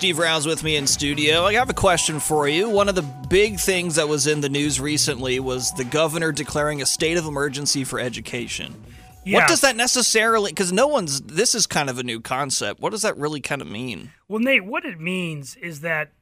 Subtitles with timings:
[0.00, 1.44] Steve Rao with me in studio.
[1.44, 2.70] I have a question for you.
[2.70, 6.80] One of the big things that was in the news recently was the governor declaring
[6.80, 8.82] a state of emergency for education.
[9.26, 9.40] Yeah.
[9.40, 10.52] What does that necessarily?
[10.52, 11.20] Because no one's.
[11.20, 12.80] This is kind of a new concept.
[12.80, 14.10] What does that really kind of mean?
[14.26, 16.12] Well, Nate, what it means is that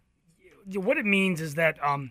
[0.75, 2.11] what it means is that um,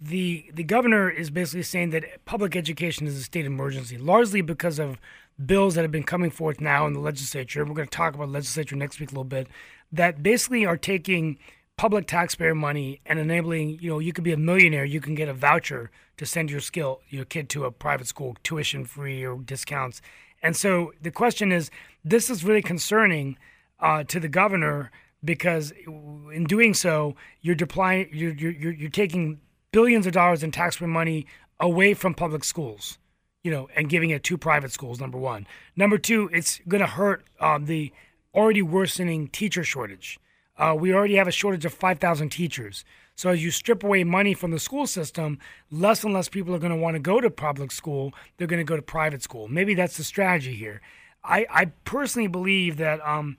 [0.00, 4.80] the the governor is basically saying that public education is a state emergency, largely because
[4.80, 4.98] of
[5.46, 7.64] bills that have been coming forth now in the legislature.
[7.64, 9.48] We're going to talk about legislature next week a little bit.
[9.92, 11.38] That basically are taking
[11.76, 13.78] public taxpayer money and enabling.
[13.80, 16.60] You know, you could be a millionaire, you can get a voucher to send your
[16.60, 20.02] skill your kid to a private school, tuition free or discounts.
[20.42, 21.70] And so the question is,
[22.04, 23.38] this is really concerning
[23.80, 24.90] uh, to the governor
[25.24, 29.40] because in doing so, you're deploying, you're, you're, you're taking
[29.72, 31.26] billions of dollars in taxpayer money
[31.58, 32.98] away from public schools,
[33.42, 35.00] you know, and giving it to private schools.
[35.00, 35.46] Number one.
[35.76, 37.92] Number two, it's going to hurt um, the
[38.34, 40.18] already worsening teacher shortage.
[40.56, 42.84] Uh, we already have a shortage of 5,000 teachers.
[43.16, 45.38] So as you strip away money from the school system,
[45.70, 48.14] less and less people are going to want to go to public school.
[48.36, 49.48] They're going to go to private school.
[49.48, 50.80] Maybe that's the strategy here.
[51.22, 53.36] I, I personally believe that, um,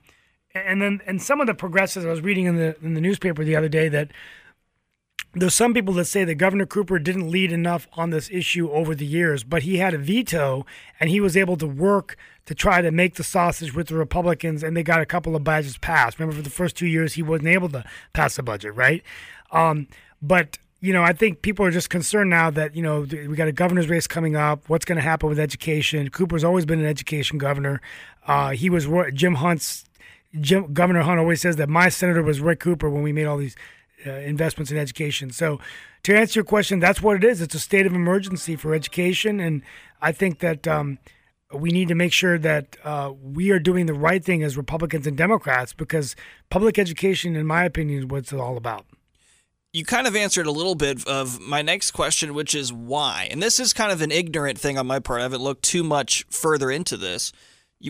[0.54, 3.42] and then and some of the progressives I was reading in the in the newspaper
[3.42, 4.12] the other day that
[5.34, 8.94] there's some people that say that Governor Cooper didn't lead enough on this issue over
[8.94, 10.66] the years, but he had a veto
[11.00, 14.62] and he was able to work to try to make the sausage with the Republicans,
[14.62, 16.18] and they got a couple of budgets passed.
[16.18, 19.02] Remember, for the first two years, he wasn't able to pass a budget, right?
[19.52, 19.88] Um,
[20.20, 23.48] but you know, I think people are just concerned now that you know we got
[23.48, 24.68] a governor's race coming up.
[24.68, 26.10] What's going to happen with education?
[26.10, 27.80] Cooper's always been an education governor.
[28.26, 29.84] Uh, he was Jim Hunt's.
[30.40, 33.36] Jim, Governor Hunt always says that my senator was Rick Cooper when we made all
[33.36, 33.54] these
[34.06, 35.30] uh, investments in education.
[35.30, 35.60] So,
[36.04, 37.40] to answer your question, that's what it is.
[37.40, 39.62] It's a state of emergency for education, and
[40.00, 40.98] I think that um,
[41.54, 45.06] we need to make sure that uh, we are doing the right thing as Republicans
[45.06, 46.16] and Democrats because
[46.50, 48.84] public education, in my opinion, is what it's all about.
[49.72, 53.28] You kind of answered a little bit of my next question, which is why.
[53.30, 55.20] And this is kind of an ignorant thing on my part.
[55.20, 57.32] I haven't looked too much further into this.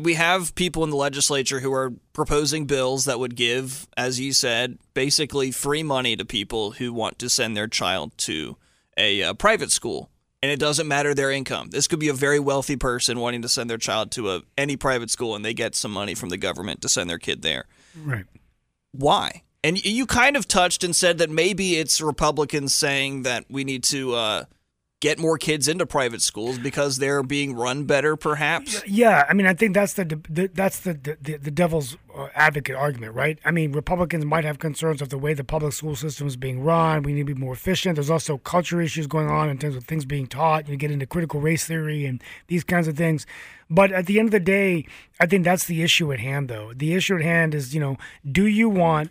[0.00, 4.32] We have people in the legislature who are proposing bills that would give, as you
[4.32, 8.56] said, basically free money to people who want to send their child to
[8.96, 10.10] a, a private school
[10.42, 11.70] and it doesn't matter their income.
[11.70, 14.76] This could be a very wealthy person wanting to send their child to a any
[14.76, 17.66] private school, and they get some money from the government to send their kid there.
[17.96, 18.24] Right.
[18.90, 19.42] Why?
[19.64, 23.84] And you kind of touched and said that maybe it's Republicans saying that we need
[23.84, 24.44] to uh,
[25.02, 28.80] get more kids into private schools because they're being run better, perhaps.
[28.86, 32.76] Yeah, I mean, I think that's the, the that's the the, the devil's uh, advocate
[32.76, 33.38] argument, right?
[33.44, 36.62] I mean, Republicans might have concerns of the way the public school system is being
[36.62, 37.02] run.
[37.02, 37.96] We need to be more efficient.
[37.96, 40.68] There's also culture issues going on in terms of things being taught.
[40.68, 43.26] You get into critical race theory and these kinds of things.
[43.68, 44.86] But at the end of the day,
[45.18, 46.72] I think that's the issue at hand, though.
[46.74, 47.96] The issue at hand is, you know,
[48.30, 49.10] do you want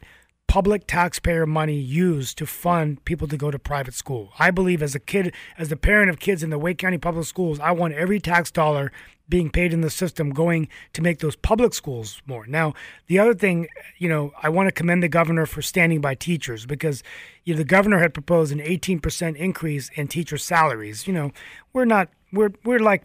[0.51, 4.33] public taxpayer money used to fund people to go to private school.
[4.37, 7.25] I believe as a kid, as the parent of kids in the Wake County Public
[7.25, 8.91] Schools, I want every tax dollar
[9.29, 12.45] being paid in the system going to make those public schools more.
[12.47, 12.73] Now,
[13.07, 16.65] the other thing, you know, I want to commend the governor for standing by teachers
[16.65, 17.01] because
[17.45, 21.07] you know, the governor had proposed an 18% increase in teacher salaries.
[21.07, 21.31] You know,
[21.71, 23.03] we're not we're we're like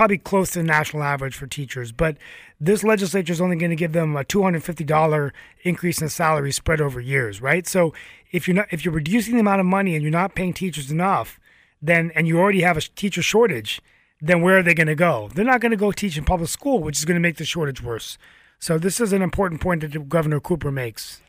[0.00, 2.16] probably close to the national average for teachers, but
[2.58, 5.30] this legislature is only going to give them a $250
[5.62, 7.66] increase in salary spread over years, right?
[7.66, 7.92] So
[8.32, 10.90] if you're not if you're reducing the amount of money and you're not paying teachers
[10.90, 11.38] enough,
[11.82, 13.82] then and you already have a teacher shortage,
[14.22, 15.28] then where are they going to go?
[15.34, 17.44] They're not going to go teach in public school, which is going to make the
[17.44, 18.16] shortage worse.
[18.58, 21.20] So this is an important point that Governor Cooper makes.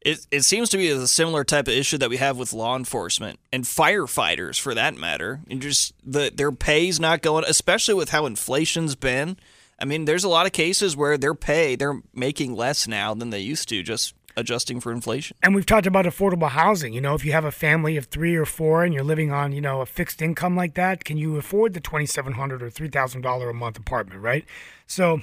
[0.00, 2.74] It, it seems to be a similar type of issue that we have with law
[2.74, 5.40] enforcement and firefighters, for that matter.
[5.50, 9.36] And just the their pay's not going, especially with how inflation's been.
[9.78, 13.30] I mean, there's a lot of cases where their pay they're making less now than
[13.30, 15.36] they used to, just adjusting for inflation.
[15.42, 16.94] And we've talked about affordable housing.
[16.94, 19.52] You know, if you have a family of three or four and you're living on,
[19.52, 22.70] you know, a fixed income like that, can you afford the twenty seven hundred or
[22.70, 24.46] three thousand dollar a month apartment, right?
[24.86, 25.20] So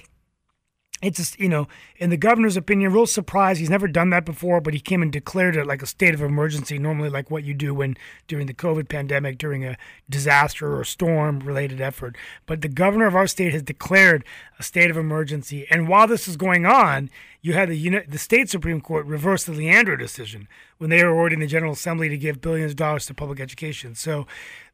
[1.02, 3.60] it's just, you know, in the governor's opinion, real surprise.
[3.60, 6.22] He's never done that before, but he came and declared it like a state of
[6.22, 7.96] emergency, normally like what you do when
[8.28, 9.78] during the COVID pandemic, during a
[10.10, 12.18] disaster or storm related effort.
[12.48, 14.26] But the governor of our state has declared
[14.58, 15.68] a state of emergency.
[15.70, 17.12] And while this is going on,
[17.42, 20.48] you had the the state Supreme Court reverse the Leandro decision
[20.80, 23.94] when they were ordering the General Assembly to give billions of dollars to public education.
[23.94, 24.26] So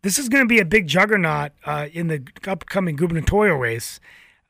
[0.04, 4.00] this is going to be a big juggernaut uh, in the upcoming gubernatorial race.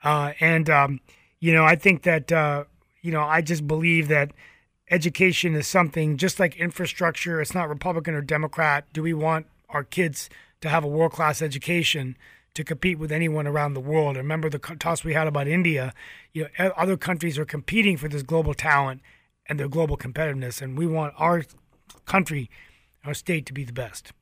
[0.03, 0.99] Uh, and, um,
[1.43, 2.63] you know, I think that, uh,
[3.01, 4.31] you know, I just believe that
[4.89, 7.41] education is something just like infrastructure.
[7.41, 8.85] It's not Republican or Democrat.
[8.93, 10.29] Do we want our kids
[10.61, 12.15] to have a world class education
[12.53, 14.15] to compete with anyone around the world?
[14.15, 15.93] Remember the toss we had about India.
[16.31, 19.01] You know, other countries are competing for this global talent.
[19.45, 20.61] and their global competitiveness.
[20.61, 21.43] And we want our
[22.05, 22.49] country,
[23.03, 24.13] our state, to be the best.